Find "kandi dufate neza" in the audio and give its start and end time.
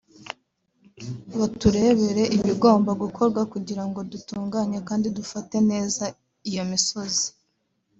4.87-6.03